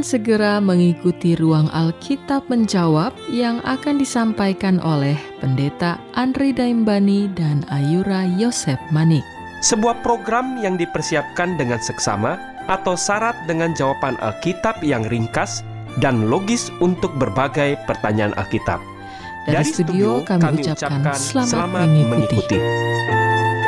[0.00, 5.12] Akan segera mengikuti ruang Alkitab menjawab yang akan disampaikan oleh
[5.44, 9.20] Pendeta Andri Daimbani dan Ayura Yosef Manik.
[9.60, 12.40] Sebuah program yang dipersiapkan dengan seksama
[12.72, 15.60] atau syarat dengan jawaban Alkitab yang ringkas
[16.00, 18.80] dan logis untuk berbagai pertanyaan Alkitab.
[19.44, 22.56] Dari, studio, kami, ucapkan, selamat, mengikuti.
[22.56, 23.59] kami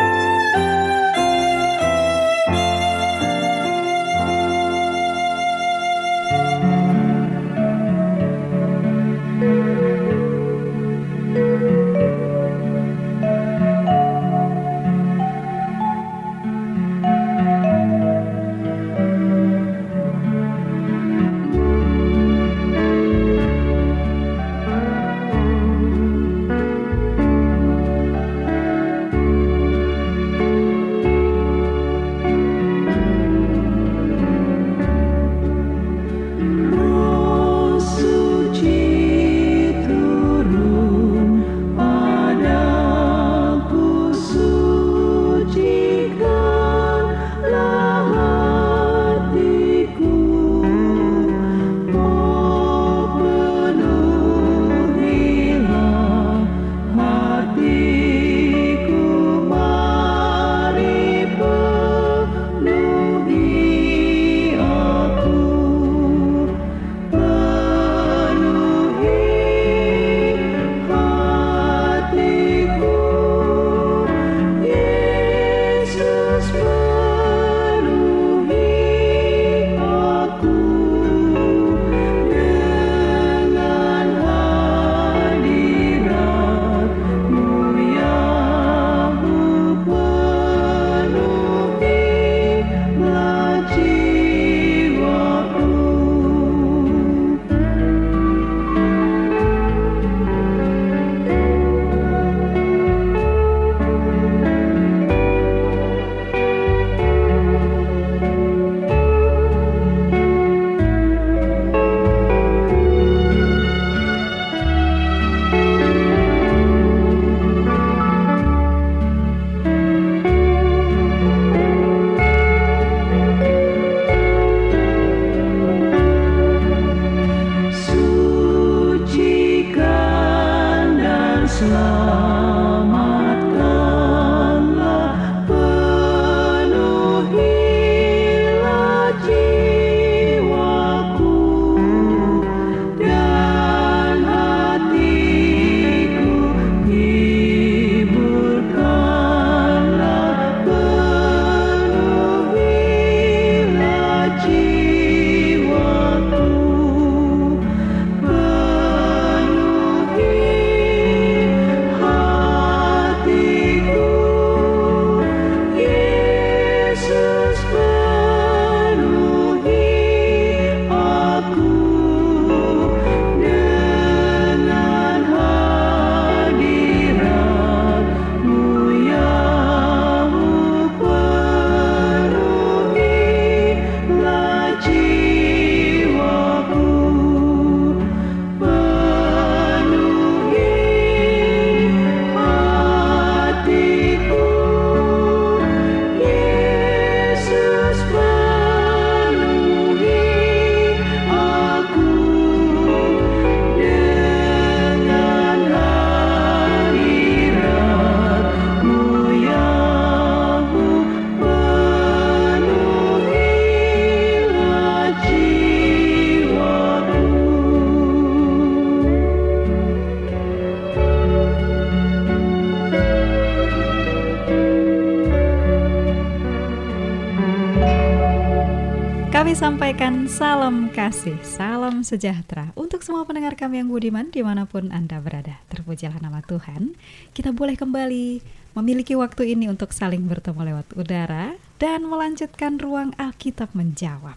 [230.93, 235.57] kasih, salam sejahtera untuk semua pendengar kami yang budiman di mana pun Anda berada.
[235.73, 236.93] Terpujilah nama Tuhan.
[237.33, 238.45] Kita boleh kembali
[238.77, 244.37] memiliki waktu ini untuk saling bertemu lewat udara dan melanjutkan ruang Alkitab menjawab.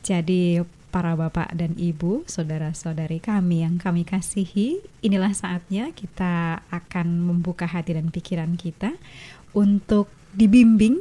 [0.00, 7.68] Jadi para bapak dan ibu, saudara-saudari kami yang kami kasihi, inilah saatnya kita akan membuka
[7.68, 8.96] hati dan pikiran kita
[9.52, 10.96] untuk dibimbing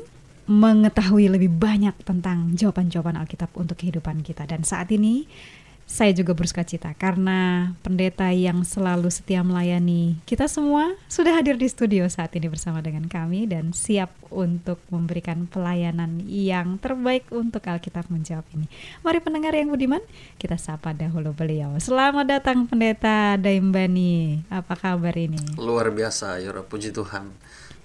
[0.45, 4.43] mengetahui lebih banyak tentang jawaban-jawaban Alkitab untuk kehidupan kita.
[4.43, 5.27] Dan saat ini
[5.83, 11.67] saya juga bersuka cita karena pendeta yang selalu setia melayani kita semua sudah hadir di
[11.67, 18.07] studio saat ini bersama dengan kami dan siap untuk memberikan pelayanan yang terbaik untuk Alkitab
[18.07, 18.65] menjawab ini.
[19.03, 20.01] Mari pendengar yang budiman,
[20.39, 21.75] kita sapa dahulu beliau.
[21.77, 24.41] Selamat datang pendeta Daimbani.
[24.49, 25.59] Apa kabar ini?
[25.59, 26.63] Luar biasa, Yura.
[26.63, 27.29] Puji Tuhan.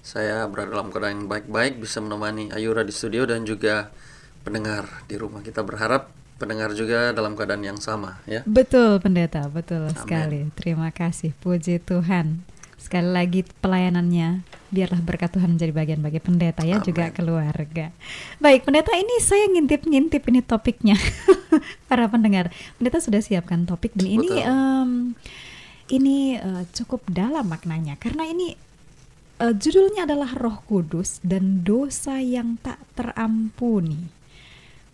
[0.09, 3.93] Saya berada dalam keadaan yang baik-baik bisa menemani Ayura di studio dan juga
[4.41, 5.45] pendengar di rumah.
[5.45, 6.09] Kita berharap
[6.41, 8.41] pendengar juga dalam keadaan yang sama ya.
[8.49, 10.01] Betul pendeta, betul Amen.
[10.01, 10.41] sekali.
[10.57, 11.37] Terima kasih.
[11.37, 12.41] Puji Tuhan.
[12.81, 16.89] Sekali lagi pelayanannya biarlah berkat Tuhan menjadi bagian bagi pendeta ya Amen.
[16.89, 17.93] juga keluarga.
[18.41, 20.97] Baik, pendeta ini saya ngintip-ngintip ini topiknya.
[21.93, 22.49] Para pendengar,
[22.81, 25.13] pendeta sudah siapkan topik dan ini um,
[25.93, 28.57] ini uh, cukup dalam maknanya karena ini
[29.39, 34.19] uh, judulnya adalah Roh Kudus dan dosa yang tak terampuni.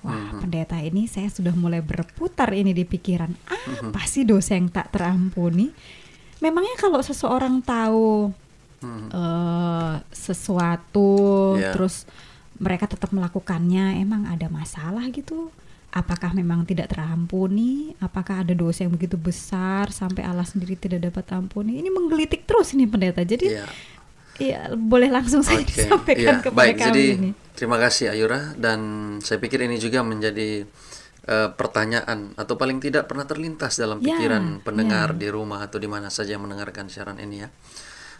[0.04, 0.40] Wah, hmm.
[0.44, 3.32] pendeta ini saya sudah mulai berputar ini di pikiran.
[3.48, 4.08] Apa hmm.
[4.08, 5.72] sih dosa yang tak terampuni?
[6.44, 8.28] Memangnya kalau seseorang tahu
[8.84, 9.08] hmm.
[9.08, 11.72] uh, sesuatu, yeah.
[11.72, 12.04] terus
[12.60, 15.48] mereka tetap melakukannya, emang ada masalah gitu?
[15.94, 17.96] Apakah memang tidak terampuni?
[18.02, 21.80] Apakah ada dosa yang begitu besar sampai Allah sendiri tidak dapat ampuni?
[21.80, 23.24] Ini menggelitik terus ini pendeta.
[23.24, 23.93] Jadi yeah
[24.42, 25.86] Iya, boleh langsung saya okay.
[25.86, 27.30] sampaikan ya, kepada baik, kami jadi, ini.
[27.54, 28.80] Terima kasih Ayura dan
[29.22, 30.66] saya pikir ini juga menjadi
[31.30, 35.18] uh, pertanyaan atau paling tidak pernah terlintas dalam ya, pikiran ya, pendengar ya.
[35.22, 37.48] di rumah atau di mana saja yang mendengarkan siaran ini ya.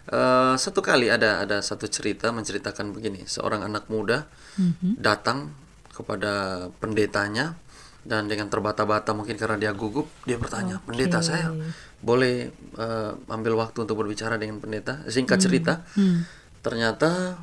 [0.04, 4.28] Uh, satu kali ada ada satu cerita menceritakan begini, seorang anak muda
[4.60, 5.00] mm-hmm.
[5.00, 5.50] datang
[5.94, 7.56] kepada pendetanya
[8.04, 10.86] dan dengan terbata-bata mungkin karena dia gugup dia bertanya okay.
[10.92, 11.56] pendeta saya
[12.04, 15.44] boleh uh, ambil waktu untuk berbicara dengan pendeta singkat hmm.
[15.48, 16.18] cerita hmm.
[16.60, 17.40] ternyata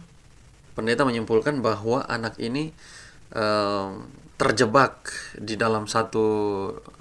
[0.78, 2.70] pendeta menyimpulkan bahwa anak ini
[3.34, 3.98] uh,
[4.38, 6.26] terjebak di dalam satu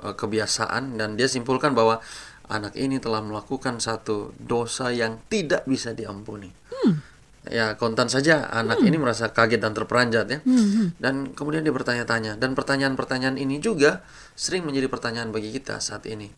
[0.00, 2.00] uh, kebiasaan dan dia simpulkan bahwa
[2.48, 7.09] anak ini telah melakukan satu dosa yang tidak bisa diampuni hmm
[7.48, 8.50] ya kontan saja.
[8.52, 8.88] Anak hmm.
[8.88, 10.38] ini merasa kaget dan terperanjat ya.
[10.44, 10.86] Hmm, hmm.
[11.00, 12.36] dan kemudian dia bertanya-tanya.
[12.36, 14.04] Dan pertanyaan-pertanyaan ini juga
[14.36, 16.28] sering menjadi pertanyaan bagi kita saat ini.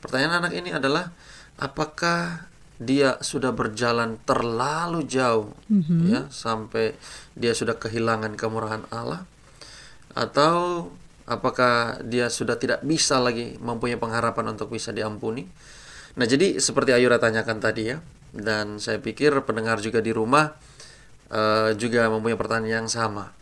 [0.00, 1.12] Pertanyaan anak ini adalah
[1.60, 6.12] apakah dia sudah berjalan terlalu jauh hmm.
[6.12, 6.92] ya sampai
[7.32, 9.28] dia sudah kehilangan kemurahan Allah?
[10.16, 10.88] Atau
[11.28, 15.44] apakah dia sudah tidak bisa lagi mempunyai pengharapan untuk bisa diampuni?
[16.16, 18.00] Nah jadi seperti Ayura tanyakan tadi ya
[18.38, 20.52] dan saya pikir pendengar juga di rumah
[21.32, 23.32] uh, juga mempunyai pertanyaan yang sama.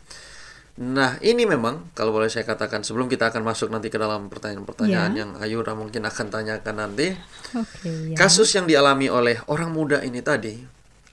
[0.75, 5.13] Nah, ini memang kalau boleh saya katakan sebelum kita akan masuk nanti ke dalam pertanyaan-pertanyaan
[5.15, 5.21] yeah.
[5.23, 7.15] yang Ayura mungkin akan tanyakan nanti.
[7.55, 8.19] Okay, yeah.
[8.19, 10.59] Kasus yang dialami oleh orang muda ini tadi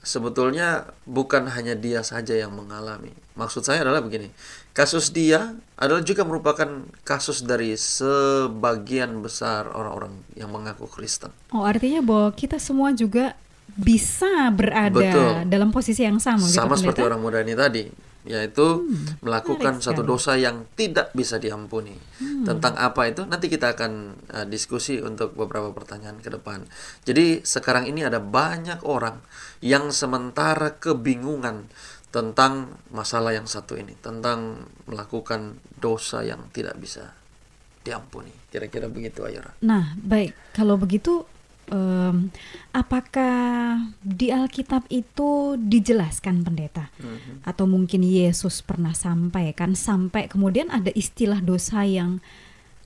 [0.02, 3.14] sebetulnya bukan hanya dia saja yang mengalami.
[3.38, 4.34] Maksud saya adalah begini.
[4.74, 6.66] Kasus dia adalah juga merupakan
[7.06, 11.30] kasus dari sebagian besar orang-orang yang mengaku Kristen.
[11.54, 13.38] Oh, artinya bahwa kita semua juga
[13.76, 15.32] bisa berada Betul.
[15.48, 17.84] dalam posisi yang sama gitu, sama gitu, seperti orang muda ini tadi
[18.22, 21.98] yaitu hmm, melakukan satu dosa yang tidak bisa diampuni.
[22.22, 22.46] Hmm.
[22.46, 23.92] Tentang apa itu nanti kita akan
[24.30, 26.62] uh, diskusi untuk beberapa pertanyaan ke depan.
[27.02, 29.18] Jadi sekarang ini ada banyak orang
[29.58, 31.66] yang sementara kebingungan
[32.14, 37.10] tentang masalah yang satu ini, tentang melakukan dosa yang tidak bisa
[37.82, 38.30] diampuni.
[38.52, 39.50] Kira-kira begitu Ayora.
[39.66, 40.54] Nah, baik.
[40.54, 41.26] Kalau begitu
[41.70, 42.32] um,
[42.74, 47.46] apakah di Alkitab itu dijelaskan pendeta mm-hmm.
[47.46, 52.18] atau mungkin Yesus pernah sampaikan sampai kemudian ada istilah dosa yang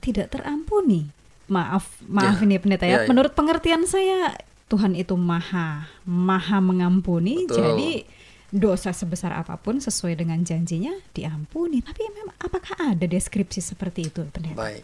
[0.03, 1.09] tidak terampuni
[1.47, 2.45] maaf maaf yeah.
[2.45, 3.09] ini pendeta ya yeah, yeah.
[3.09, 4.35] menurut pengertian saya
[4.67, 7.55] Tuhan itu maha maha mengampuni Betul.
[7.63, 7.91] jadi
[8.47, 14.23] dosa sebesar apa pun sesuai dengan janjinya diampuni tapi memang apakah ada deskripsi seperti itu
[14.31, 14.83] pendeta baik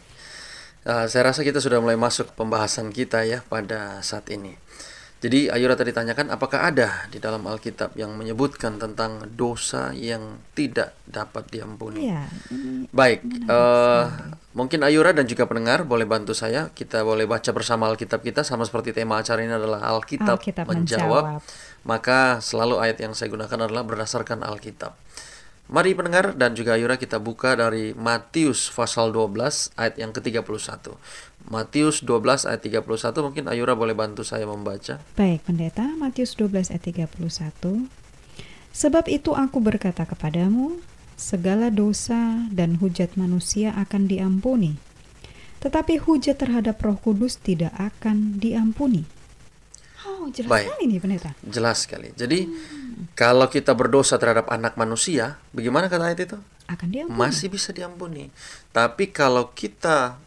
[0.84, 4.52] Uh, saya rasa kita sudah mulai masuk pembahasan kita ya pada saat ini.
[5.24, 10.92] Jadi Ayura tadi tanyakan apakah ada di dalam Alkitab yang menyebutkan tentang dosa yang tidak
[11.08, 12.12] dapat diampuni.
[12.12, 12.28] Ya,
[12.92, 14.04] Baik, uh,
[14.52, 16.68] mungkin Ayura dan juga pendengar boleh bantu saya.
[16.76, 21.40] Kita boleh baca bersama Alkitab kita sama seperti tema acara ini adalah Alkitab, Alkitab menjawab.
[21.40, 21.88] menjawab.
[21.88, 24.92] Maka selalu ayat yang saya gunakan adalah berdasarkan Alkitab.
[25.64, 30.92] Mari pendengar dan juga Ayura kita buka dari Matius pasal 12 ayat yang ke-31.
[31.48, 32.84] Matius 12 ayat 31
[33.24, 35.00] mungkin Ayura boleh bantu saya membaca.
[35.16, 37.88] Baik, pendeta, Matius 12 ayat 31.
[38.76, 40.84] Sebab itu aku berkata kepadamu,
[41.16, 44.76] segala dosa dan hujat manusia akan diampuni,
[45.64, 49.08] tetapi hujat terhadap Roh Kudus tidak akan diampuni.
[50.04, 50.66] Oh, jelas Baik.
[50.68, 51.30] sekali nih pendeta.
[51.44, 52.08] Jelas sekali.
[52.12, 52.48] Jadi
[53.16, 56.38] kalau kita berdosa terhadap anak manusia, bagaimana kata ayat itu?
[56.68, 57.16] Akan diampuni.
[57.16, 58.28] Masih bisa diampuni.
[58.72, 60.20] Tapi kalau kita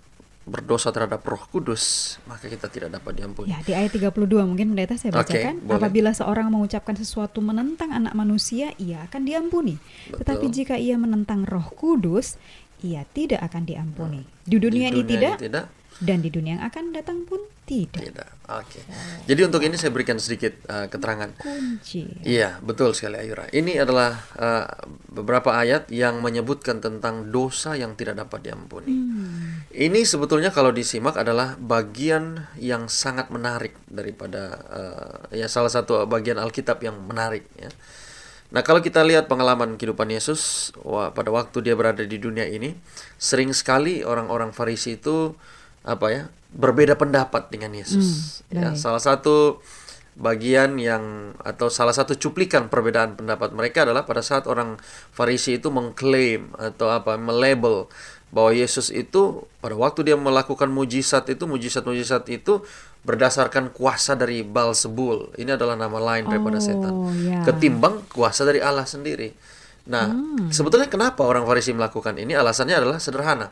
[0.48, 3.51] berdosa terhadap Roh Kudus, maka kita tidak dapat diampuni.
[3.51, 5.60] Ya, di ayat 32 mungkin pendeta saya bacakan.
[5.60, 5.75] boleh.
[5.75, 9.75] Apabila seorang mengucapkan sesuatu menentang anak manusia, ia akan diampuni.
[10.07, 10.24] Betul.
[10.24, 12.39] Tetapi jika ia menentang Roh Kudus,
[12.79, 14.24] ia tidak akan diampuni.
[14.48, 15.65] Di dunia, Di ini tidak, tidak,
[15.97, 17.99] dan di dunia yang akan datang pun tidak.
[17.99, 18.29] tidak.
[18.47, 18.79] Oke.
[19.27, 21.35] Jadi untuk ini saya berikan sedikit uh, keterangan.
[21.35, 22.23] Kunci.
[22.23, 23.49] Iya, betul sekali Ayura.
[23.51, 24.69] Ini adalah uh,
[25.11, 28.93] beberapa ayat yang menyebutkan tentang dosa yang tidak dapat diampuni.
[28.93, 29.67] Hmm.
[29.73, 36.39] Ini sebetulnya kalau disimak adalah bagian yang sangat menarik daripada uh, ya salah satu bagian
[36.39, 37.67] Alkitab yang menarik ya.
[38.47, 42.79] Nah, kalau kita lihat pengalaman kehidupan Yesus wah, pada waktu dia berada di dunia ini,
[43.19, 45.35] sering sekali orang-orang Farisi itu
[45.88, 48.44] apa ya, berbeda pendapat dengan Yesus.
[48.51, 49.63] Hmm, ya, salah satu
[50.17, 54.75] bagian yang atau salah satu cuplikan perbedaan pendapat mereka adalah pada saat orang
[55.13, 57.86] Farisi itu mengklaim atau apa melabel
[58.27, 62.60] bahwa Yesus itu pada waktu dia melakukan mujizat itu mujizat-mujizat itu
[63.08, 65.38] berdasarkan kuasa dari Balsebul.
[65.39, 66.94] Ini adalah nama lain daripada Oh, setan.
[67.24, 67.39] ya.
[67.48, 69.32] Ketimbang kuasa dari Allah sendiri.
[69.88, 70.51] Nah, Hmm.
[70.51, 72.36] sebetulnya kenapa orang Farisi melakukan ini?
[72.36, 73.48] Alasannya adalah sederhana.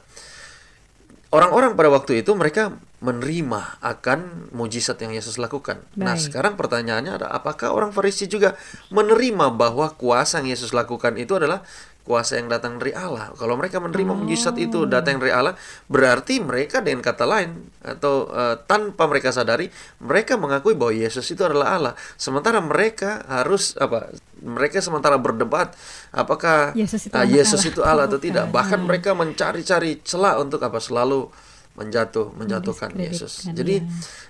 [1.36, 2.72] Orang-orang pada waktu itu mereka
[3.04, 5.84] menerima akan mujizat yang Yesus lakukan.
[6.00, 6.32] Nah, Baik.
[6.32, 8.56] sekarang pertanyaannya ada apakah orang Farisi juga
[8.90, 11.62] menerima bahwa kuasa yang Yesus lakukan itu adalah
[12.06, 13.34] kuasa yang datang dari Allah.
[13.34, 15.58] Kalau mereka menerima mujizat itu datang dari Allah,
[15.90, 21.42] berarti mereka dengan kata lain atau eh, tanpa mereka sadari, mereka mengakui bahwa Yesus itu
[21.42, 21.94] adalah Allah.
[22.16, 24.14] Sementara mereka harus apa?
[24.46, 25.74] Mereka sementara berdebat
[26.14, 28.46] apakah Yesus itu anak Yesus Allah itu Allah atau atau tidak.
[28.54, 28.88] Bahkan Hmm.
[28.88, 30.78] mereka mencari-cari celah untuk apa?
[30.78, 31.28] Selalu
[31.76, 33.50] menjatuh menjatuhkan Yesus.
[33.50, 33.76] Mendiskreditkan, Jadi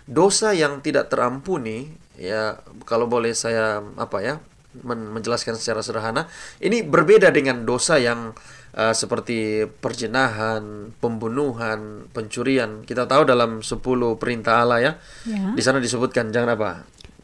[0.08, 2.56] dosa yang tidak terampuni ya
[2.88, 4.36] kalau boleh saya apa ya
[4.82, 6.28] men- menjelaskan secara sederhana
[6.58, 8.36] ini berbeda dengan dosa yang
[8.74, 12.82] uh, seperti perjinahan, pembunuhan, pencurian.
[12.82, 13.80] Kita tahu dalam 10
[14.18, 14.92] perintah Allah ya.
[15.24, 15.54] Ya.
[15.54, 16.72] Di sana disebutkan jangan apa?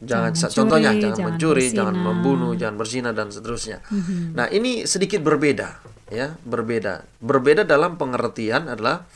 [0.02, 2.08] Jangan, Jangan mencuri, contohnya jangan, jangan mencuri, jangan berzina.
[2.10, 3.78] membunuh, jangan berzina dan seterusnya.
[3.86, 4.34] Mhm.
[4.34, 5.68] Nah, ini sedikit berbeda
[6.10, 7.06] ya, berbeda.
[7.22, 9.06] Berbeda dalam pengertian adalah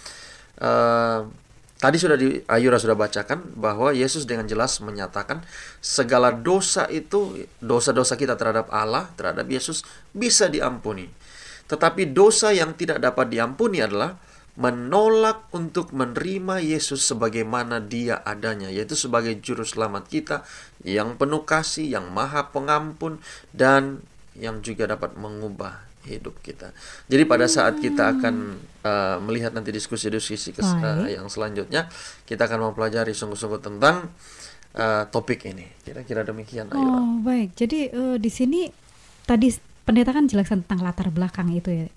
[0.57, 1.21] eh,
[1.87, 5.47] tadi sudah di Ayura sudah bacakan bahwa Yesus dengan jelas menyatakan
[5.79, 11.07] segala dosa itu dosa-dosa kita terhadap Allah, terhadap Yesus bisa diampuni.
[11.71, 14.19] Tetapi dosa yang tidak dapat diampuni adalah
[14.59, 20.37] menolak untuk menerima Yesus sebagaimana dia adanya, yaitu sebagai juru selamat kita
[20.83, 23.23] yang penuh kasih, yang maha pengampun,
[23.55, 24.03] dan
[24.35, 26.71] yang juga dapat mengubah hidup kita.
[27.11, 31.91] Jadi pada saat kita akan uh, melihat nanti diskusi-diskusi kes- uh, yang selanjutnya,
[32.25, 34.09] kita akan mempelajari sungguh-sungguh tentang
[34.79, 35.67] uh, topik ini.
[35.83, 37.03] Kira-kira demikian, Ayura.
[37.03, 37.59] Oh, baik.
[37.59, 38.71] Jadi eh, di sini
[39.27, 39.51] tadi
[39.83, 41.89] pendeta kan jelaskan tentang latar belakang itu ya,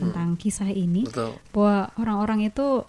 [0.00, 1.36] tentang kisah ini Betul.
[1.52, 2.88] bahwa orang-orang itu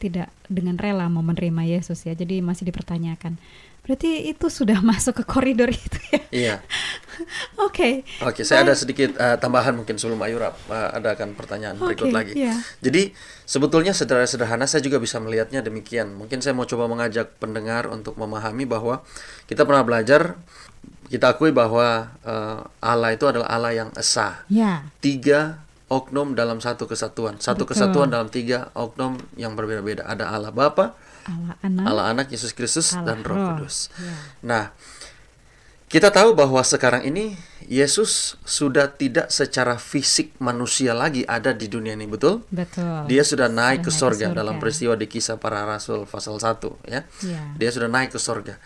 [0.00, 2.14] tidak dengan rela mau menerima Yesus ya.
[2.16, 3.36] Jadi masih dipertanyakan.
[3.90, 6.22] Berarti itu sudah masuk ke koridor itu ya.
[6.30, 6.56] Iya.
[7.66, 8.06] Oke.
[8.22, 12.32] Oke, saya ada sedikit uh, tambahan mungkin sebelum Ayura uh, adakan pertanyaan berikut Oke, lagi.
[12.38, 12.54] iya.
[12.78, 13.10] Jadi
[13.42, 16.14] sebetulnya secara sederhana saya juga bisa melihatnya demikian.
[16.14, 19.02] Mungkin saya mau coba mengajak pendengar untuk memahami bahwa
[19.50, 20.38] kita pernah belajar,
[21.10, 24.46] kita akui bahwa uh, Allah itu adalah Allah yang esa.
[24.46, 24.86] Ya.
[25.02, 27.74] Tiga oknum dalam satu kesatuan, satu Betul.
[27.74, 30.06] kesatuan dalam tiga oknum yang berbeda-beda.
[30.06, 30.94] Ada Allah Bapa,
[31.26, 31.84] Allah anak.
[31.84, 33.46] Allah Anak, Yesus Kristus, Allah dan Roh Roh.
[33.56, 33.88] Kudus.
[33.98, 34.14] Ya.
[34.44, 34.64] Nah,
[35.90, 37.34] kita tahu bahwa sekarang ini
[37.66, 42.46] Yesus sudah tidak secara fisik manusia lagi ada di dunia ini, betul?
[42.54, 43.10] Betul.
[43.10, 44.38] Dia sudah naik ke naik ke sorga surga.
[44.38, 47.02] dalam peristiwa di kisah para rasul pasal 1 ya.
[47.26, 47.42] Ya.
[47.58, 48.62] Dia sudah naik ke sorga.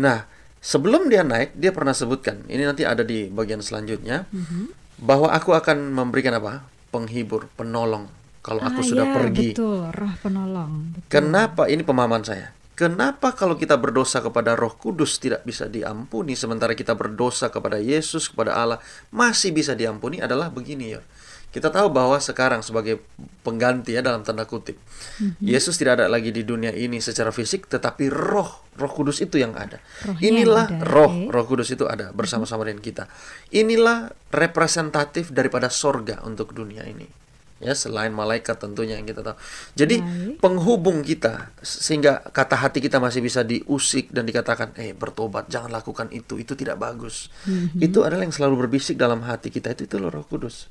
[0.00, 0.24] Nah,
[0.64, 4.72] sebelum dia naik, dia pernah sebutkan, ini nanti ada di bagian selanjutnya, Mhm.
[5.04, 6.64] bahwa aku akan memberikan apa?
[6.88, 8.08] Penghibur, penolong
[8.44, 9.56] kalau aku Ah, sudah ya, pergi.
[9.56, 10.72] Betul, roh penolong.
[10.92, 11.08] Betul.
[11.08, 12.52] Kenapa ini pemahaman saya?
[12.74, 18.26] Kenapa kalau kita berdosa kepada Roh Kudus tidak bisa diampuni sementara kita berdosa kepada Yesus
[18.26, 18.82] kepada Allah
[19.14, 21.00] masih bisa diampuni adalah begini ya.
[21.54, 22.98] Kita tahu bahwa sekarang sebagai
[23.46, 25.38] pengganti ya dalam tanda kutip, mm-hmm.
[25.38, 29.54] Yesus tidak ada lagi di dunia ini secara fisik, tetapi Roh, Roh Kudus itu yang
[29.54, 29.78] ada.
[30.02, 31.30] Rohnya Inilah ada, Roh.
[31.30, 33.06] Roh Kudus itu ada bersama-sama dengan kita.
[33.54, 37.23] Inilah representatif daripada sorga untuk dunia ini
[37.64, 39.36] ya selain malaikat tentunya yang kita tahu.
[39.72, 40.36] Jadi Baik.
[40.44, 46.12] penghubung kita sehingga kata hati kita masih bisa diusik dan dikatakan eh bertobat jangan lakukan
[46.12, 47.32] itu itu tidak bagus.
[47.48, 47.80] Mm-hmm.
[47.80, 50.68] Itu adalah yang selalu berbisik dalam hati kita itu itu Roh Kudus.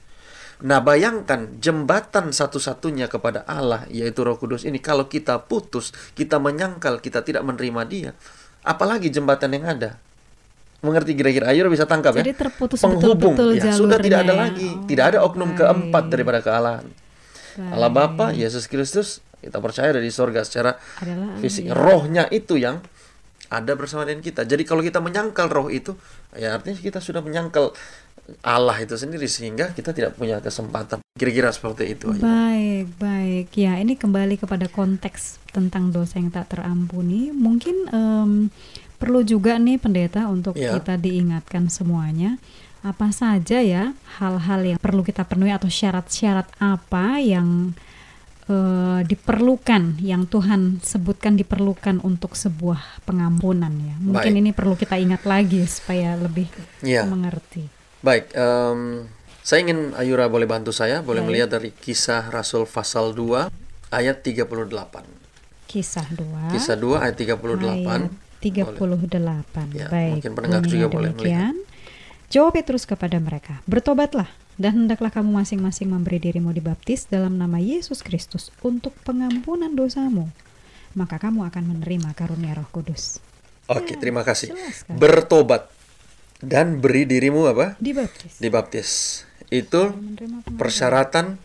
[0.64, 7.02] Nah, bayangkan jembatan satu-satunya kepada Allah yaitu Roh Kudus ini kalau kita putus, kita menyangkal,
[7.02, 8.12] kita tidak menerima Dia,
[8.62, 9.98] apalagi jembatan yang ada
[10.84, 12.38] mengerti kira-kira Ayo bisa tangkap Jadi ya.
[12.38, 15.60] terputus penghubung betul -betul ya, sudah tidak ada lagi, oh, tidak ada oknum baik.
[15.64, 16.86] keempat daripada kealahan.
[17.54, 17.72] Baik.
[17.72, 21.70] Allah Bapa, Yesus Kristus, kita percaya dari sorga secara Adalah, fisik.
[21.70, 21.74] Ya.
[21.78, 22.84] Rohnya itu yang
[23.54, 24.44] ada bersama dengan kita.
[24.44, 25.94] Jadi kalau kita menyangkal roh itu,
[26.34, 27.72] ya artinya kita sudah menyangkal
[28.40, 31.04] Allah itu sendiri sehingga kita tidak punya kesempatan.
[31.14, 32.10] Kira-kira seperti itu.
[32.10, 32.24] Aja.
[32.24, 33.48] Baik, baik.
[33.54, 37.36] Ya, ini kembali kepada konteks tentang dosa yang tak terampuni.
[37.36, 38.32] Mungkin um,
[39.04, 40.80] perlu juga nih pendeta untuk yeah.
[40.80, 42.40] kita diingatkan semuanya
[42.84, 47.76] apa saja ya hal-hal yang perlu kita penuhi atau syarat-syarat apa yang
[48.48, 54.42] uh, diperlukan yang Tuhan sebutkan diperlukan untuk sebuah pengampunan ya mungkin Baik.
[54.44, 56.48] ini perlu kita ingat lagi supaya lebih
[56.84, 57.08] yeah.
[57.08, 57.68] mengerti.
[58.04, 59.08] Baik, um,
[59.44, 61.28] saya ingin Ayura boleh bantu saya boleh Baik.
[61.28, 63.48] melihat dari kisah Rasul pasal 2
[63.96, 64.64] ayat 38.
[65.72, 66.52] Kisah 2.
[66.52, 67.40] Kisah 2 ayat 38.
[67.64, 69.72] Ayat 38.
[69.72, 70.20] Ya, Baik.
[70.20, 71.56] Mungkin pendengar juga boleh melihat.
[72.28, 74.28] Jawab Petrus kepada mereka, "Bertobatlah
[74.60, 80.28] dan hendaklah kamu masing-masing memberi dirimu dibaptis dalam nama Yesus Kristus untuk pengampunan dosamu,
[80.98, 83.22] maka kamu akan menerima karunia Roh Kudus."
[83.72, 84.52] Oke, ya, terima kasih.
[84.92, 85.72] Bertobat
[86.44, 87.80] dan beri dirimu apa?
[87.80, 88.42] Dibaptis.
[88.42, 88.90] Dibaptis.
[89.48, 89.96] Itu
[90.60, 91.40] persyaratan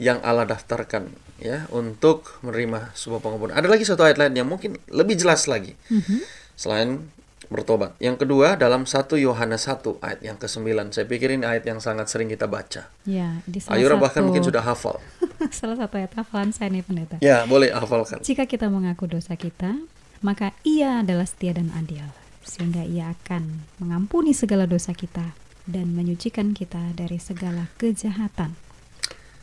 [0.00, 3.54] yang Allah daftarkan ya untuk menerima sebuah pengampunan.
[3.56, 6.20] Ada lagi satu ayat lain yang mungkin lebih jelas lagi mm-hmm.
[6.56, 7.08] selain
[7.46, 7.94] bertobat.
[8.02, 10.66] Yang kedua dalam 1 Yohanes 1 ayat yang ke-9.
[10.90, 12.90] Saya pikir ini ayat yang sangat sering kita baca.
[13.06, 14.02] Ya, di salah Ayura satu...
[14.02, 14.98] bahkan mungkin sudah hafal.
[15.58, 17.16] salah satu ayat hafalan saya nih pendeta.
[17.22, 18.24] Ya, boleh hafalkan.
[18.24, 19.78] Jika kita mengaku dosa kita,
[20.24, 22.02] maka ia adalah setia dan adil
[22.46, 25.34] sehingga ia akan mengampuni segala dosa kita
[25.66, 28.54] dan menyucikan kita dari segala kejahatan.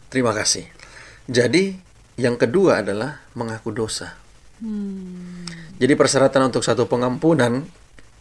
[0.07, 0.82] Terima kasih.
[1.27, 1.77] Jadi
[2.19, 4.13] yang kedua adalah mengaku dosa.
[4.59, 5.47] Hmm.
[5.81, 7.65] Jadi persyaratan untuk satu pengampunan,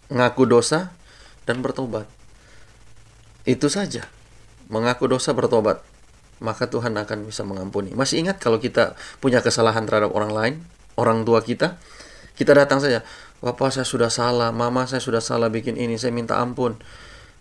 [0.08, 0.94] mengaku dosa
[1.44, 2.08] dan bertobat.
[3.44, 4.06] Itu saja.
[4.72, 5.84] Mengaku dosa bertobat,
[6.40, 7.92] maka Tuhan akan bisa mengampuni.
[7.92, 10.54] Masih ingat kalau kita punya kesalahan terhadap orang lain,
[10.96, 11.76] orang tua kita,
[12.38, 13.04] kita datang saja,
[13.42, 16.78] Bapak saya sudah salah, Mama saya sudah salah bikin ini, saya minta ampun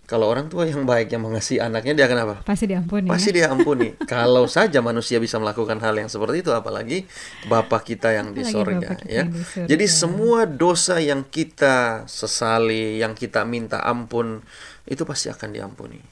[0.04, 2.34] kalau orang tua yang baik yang mengasihi anaknya dia akan apa?
[2.44, 3.08] Pasti diampuni.
[3.08, 3.46] Pasti ya?
[3.46, 3.96] diampuni.
[4.12, 7.08] Kalau saja manusia bisa melakukan hal yang seperti itu apalagi
[7.48, 9.24] Bapa kita yang di sorga ya.
[9.24, 9.70] Di surga.
[9.70, 14.42] Jadi semua dosa yang kita sesali, yang kita minta ampun
[14.84, 16.02] itu pasti akan diampuni.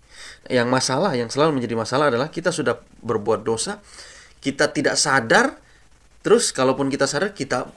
[0.48, 3.82] Yang masalah yang selalu menjadi masalah adalah kita sudah berbuat dosa,
[4.40, 5.60] kita tidak sadar
[6.20, 7.72] Terus kalaupun kita sadar kita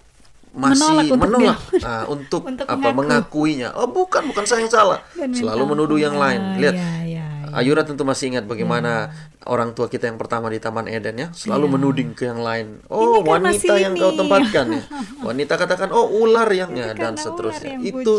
[0.53, 2.99] masih menolak untuk, menolak nah, untuk, untuk apa mengaku.
[3.01, 3.69] mengakuinya.
[3.73, 4.99] Oh bukan, bukan saya yang salah.
[5.17, 6.61] Dan Selalu menuduh yang lain.
[6.61, 7.25] Lihat, ya, ya, ya.
[7.53, 9.45] Ayura tentu masih ingat bagaimana ya.
[9.45, 11.71] orang tua kita yang pertama di Taman Eden ya, selalu ya.
[11.77, 12.81] menuding ke yang lain.
[12.89, 14.01] Oh kan wanita yang ini.
[14.01, 14.83] kau tempatkan ya.
[15.29, 17.77] Wanita katakan oh ular yang ya dan seterusnya.
[17.77, 18.13] Yang Itu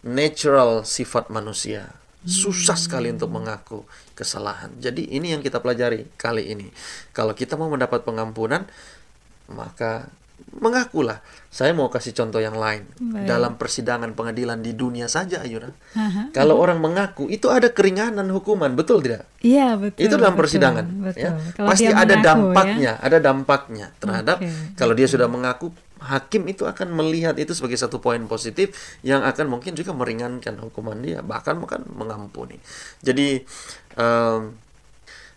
[0.00, 1.92] natural sifat manusia.
[2.24, 2.84] Susah hmm.
[2.88, 3.84] sekali untuk mengaku
[4.16, 4.72] kesalahan.
[4.80, 6.68] Jadi ini yang kita pelajari kali ini.
[7.12, 8.64] Kalau kita mau mendapat pengampunan,
[9.48, 10.08] maka
[10.60, 11.22] mengakulah.
[11.50, 13.26] Saya mau kasih contoh yang lain Baik.
[13.26, 15.70] dalam persidangan pengadilan di dunia saja, Ayura.
[15.70, 16.30] Uh-huh.
[16.30, 19.26] Kalau orang mengaku itu ada keringanan hukuman, betul tidak?
[19.42, 20.06] Iya betul.
[20.06, 21.22] Itu dalam betul, persidangan, betul.
[21.26, 21.30] ya.
[21.58, 23.02] Pasti ada mengaku, dampaknya, ya?
[23.02, 28.00] ada dampaknya terhadap okay, kalau dia sudah mengaku, hakim itu akan melihat itu sebagai satu
[28.00, 28.72] poin positif
[29.04, 32.56] yang akan mungkin juga meringankan hukuman dia, bahkan bahkan mengampuni.
[33.02, 33.42] Jadi
[33.98, 34.54] um,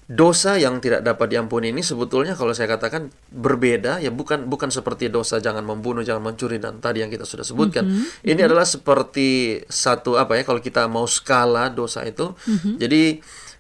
[0.10, 5.08] dosa yang tidak dapat diampuni ini sebetulnya kalau saya katakan berbeda ya bukan bukan seperti
[5.08, 8.28] dosa jangan membunuh jangan mencuri dan tadi yang kita sudah sebutkan mm -hmm.
[8.28, 8.48] ini mm -hmm.
[8.52, 9.30] adalah seperti
[9.72, 12.76] satu apa ya kalau kita mau skala dosa itu mm -hmm.
[12.84, 13.02] jadi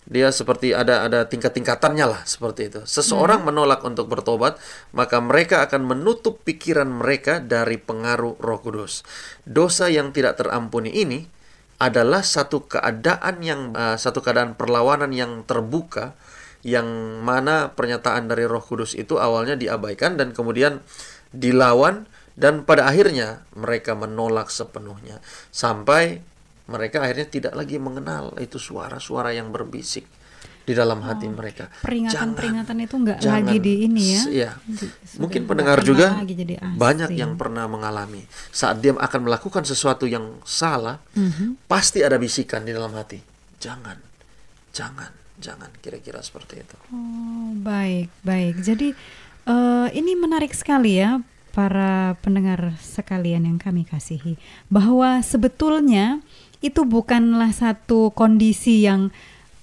[0.03, 2.81] dia seperti ada ada tingkat-tingkatannya lah seperti itu.
[2.83, 3.47] Seseorang hmm.
[3.47, 4.59] menolak untuk bertobat,
[4.91, 9.07] maka mereka akan menutup pikiran mereka dari pengaruh Roh Kudus.
[9.47, 11.23] Dosa yang tidak terampuni ini
[11.81, 16.15] adalah satu keadaan yang uh, satu keadaan perlawanan yang terbuka
[16.63, 16.87] yang
[17.19, 20.79] mana pernyataan dari Roh Kudus itu awalnya diabaikan dan kemudian
[21.35, 22.07] dilawan
[22.39, 25.19] dan pada akhirnya mereka menolak sepenuhnya.
[25.51, 26.23] Sampai
[26.71, 30.07] mereka akhirnya tidak lagi mengenal itu suara-suara yang berbisik
[30.63, 31.67] di dalam hati mereka.
[31.83, 34.21] Peringatan-peringatan itu nggak lagi di ini ya.
[34.31, 34.51] iya.
[35.19, 36.15] Mungkin pendengar juga
[36.75, 41.67] banyak yang pernah mengalami saat dia akan melakukan sesuatu yang salah, Mhm.
[41.67, 43.19] pasti ada bisikan di dalam hati.
[43.59, 43.99] Jangan,
[44.71, 45.71] jangan, jangan.
[45.83, 46.75] Kira-kira seperti itu.
[46.91, 48.63] Oh, baik, baik.
[48.63, 48.95] Jadi
[49.43, 51.19] eh, ini menarik sekali ya
[51.51, 54.39] para pendengar sekalian yang kami kasihi
[54.71, 56.23] bahwa sebetulnya
[56.63, 59.11] itu bukanlah satu kondisi yang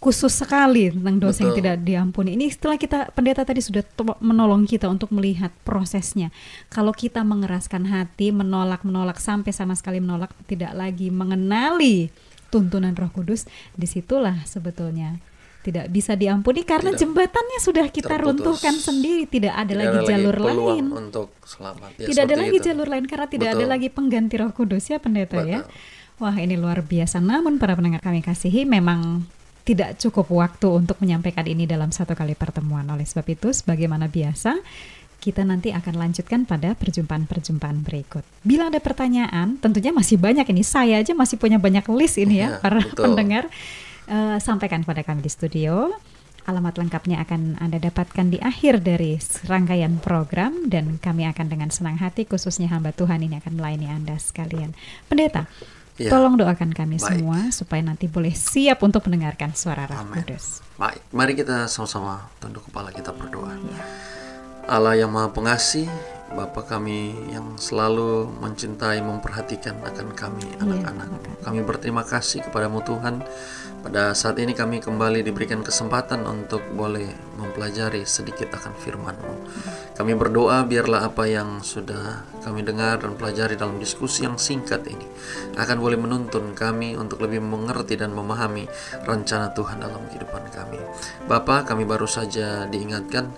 [0.00, 1.60] khusus sekali tentang dosa yang Betul.
[1.60, 2.32] tidak diampuni.
[2.32, 3.84] Ini setelah kita pendeta tadi sudah
[4.24, 6.32] menolong kita untuk melihat prosesnya.
[6.72, 12.08] Kalau kita mengeraskan hati, menolak menolak sampai sama sekali menolak, tidak lagi mengenali
[12.48, 13.44] tuntunan Roh Kudus,
[13.76, 15.20] di situlah sebetulnya
[15.60, 17.04] tidak bisa diampuni karena Tidak.
[17.04, 18.24] jembatannya sudah kita Terputus.
[18.24, 20.84] runtuhkan sendiri, tidak ada Tidak lagi ada jalur peluang lain.
[20.96, 21.90] untuk selamat.
[22.00, 22.64] Ya, tidak ada lagi itu.
[22.64, 23.72] jalur lain karena tidak ada Betul.
[23.76, 25.60] lagi pengganti Roh Kudus ya pendeta ya.
[25.60, 26.24] Betul.
[26.24, 27.20] Wah, ini luar biasa.
[27.20, 29.28] Namun para pendengar kami kasihi memang
[29.62, 32.86] tidak cukup waktu untuk menyampaikan ini dalam satu kali pertemuan.
[32.88, 34.56] Oleh sebab itu, sebagaimana biasa,
[35.20, 38.24] kita nanti akan lanjutkan pada perjumpaan-perjumpaan berikut.
[38.40, 40.64] Bila ada pertanyaan, tentunya masih banyak ini.
[40.64, 43.04] Saya aja masih punya banyak list ini ya, Iya, para betul.
[43.12, 43.44] pendengar.
[44.10, 45.92] Eh, sampaikan pada kami di studio.
[46.48, 52.00] Alamat lengkapnya akan Anda dapatkan di akhir dari rangkaian program dan kami akan dengan senang
[52.00, 54.72] hati khususnya hamba Tuhan ini akan melayani Anda sekalian.
[55.06, 55.46] Pendeta,
[56.00, 56.08] Ya.
[56.08, 57.04] tolong doakan kami Baik.
[57.04, 60.00] semua supaya nanti boleh siap untuk mendengarkan suara Roh.
[60.16, 60.64] Kudus.
[60.80, 63.52] Baik, mari kita sama-sama tunduk kepala kita berdoa.
[63.52, 63.84] Ya.
[64.64, 65.84] Allah yang Maha Pengasih,
[66.30, 71.10] Bapa kami yang selalu mencintai, memperhatikan akan kami anak-anak.
[71.42, 73.20] Kami berterima kasih kepadamu Tuhan.
[73.82, 79.34] Pada saat ini kami kembali diberikan kesempatan untuk boleh mempelajari sedikit akan firman-Mu.
[79.96, 85.04] Kami berdoa biarlah apa yang sudah kami dengar dan pelajari dalam diskusi yang singkat ini
[85.60, 88.64] akan boleh menuntun kami untuk lebih mengerti dan memahami
[89.04, 90.80] rencana Tuhan dalam kehidupan kami.
[91.28, 93.28] Bapa, kami baru saja diingatkan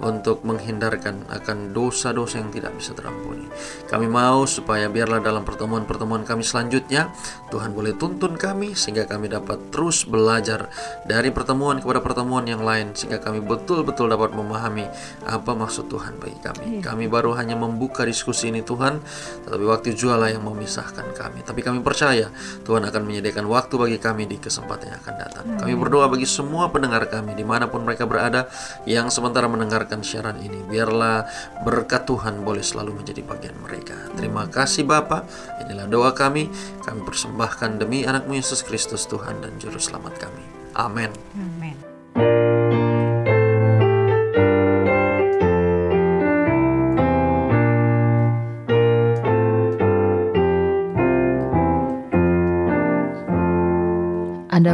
[0.00, 3.48] untuk menghindarkan akan dosa-dosa yang tidak bisa terampuni.
[3.88, 7.12] Kami mau supaya biarlah dalam pertemuan-pertemuan kami selanjutnya
[7.52, 10.72] Tuhan boleh tuntun kami sehingga kami dapat terus belajar
[11.04, 14.86] dari pertemuan kepada pertemuan yang lain sehingga kami betul-betul dapat memahami
[15.26, 16.78] apa maksud Tuhan bagi kami.
[16.78, 19.02] Kami baru hanya membuka diskusi ini Tuhan,
[19.46, 21.42] tetapi waktu jualah yang memisahkan kami.
[21.42, 22.30] Tapi kami percaya
[22.62, 25.44] Tuhan akan menyediakan waktu bagi kami di kesempatan yang akan datang.
[25.58, 28.46] Kami berdoa bagi semua pendengar kami di mana pun mereka berada
[28.86, 30.62] yang sementara mendengarkan siaran ini.
[30.70, 31.26] Biarlah
[31.66, 33.96] berkat Tuhan boleh selalu menjadi bagian mereka.
[34.14, 35.26] Terima kasih Bapa.
[35.66, 36.46] Inilah doa kami.
[36.86, 40.44] Kami persembahkan demi anakmu Yesus Kristus Tuhan dan Juru Selamat kami.
[40.76, 41.10] Amin.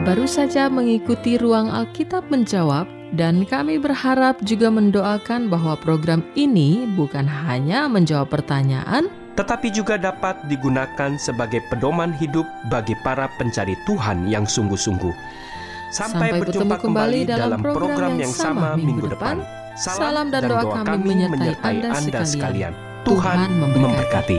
[0.06, 2.86] Baru saja mengikuti ruang Alkitab menjawab
[3.18, 10.38] dan kami berharap juga mendoakan bahwa program ini bukan hanya menjawab pertanyaan, tetapi juga dapat
[10.46, 15.10] digunakan sebagai pedoman hidup bagi para pencari Tuhan yang sungguh-sungguh.
[15.90, 19.42] Sampai, Sampai berjumpa bertemu kembali kembali dalam program yang sama minggu depan.
[19.74, 22.72] Salam dan doa kami menyertai Anda sekalian.
[23.02, 24.38] Tuhan Tuhan memberkati.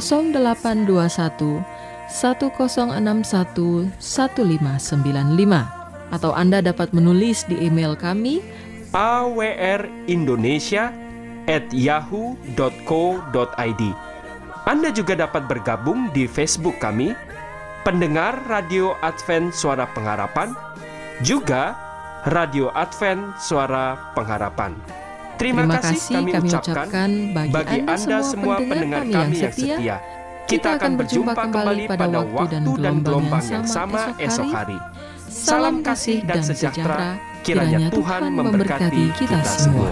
[0.00, 1.60] 0821
[2.08, 8.44] 1061 1595 atau Anda dapat menulis di email kami
[8.92, 10.92] awrindonesia
[11.48, 13.82] at yahoo.co.id
[14.62, 17.18] Anda juga dapat bergabung di Facebook kami,
[17.82, 20.54] pendengar Radio Advent Suara Pengharapan,
[21.26, 21.74] juga
[22.30, 25.01] Radio Advent Suara Pengharapan.
[25.42, 27.10] Terima, Terima kasih, kami, kami ucapkan ucapkan
[27.50, 29.96] bagi Anda semua pendengar kami yang setia.
[30.46, 34.78] Kita akan berjumpa kembali pada waktu dan gelombang yang sama esok hari.
[35.26, 39.90] Salam kasih dan sejahtera kiranya Tuhan memberkati kita semua.